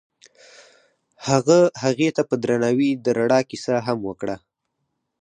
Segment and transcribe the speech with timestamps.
[1.27, 4.35] هغه هغې ته په درناوي د رڼا کیسه هم وکړه.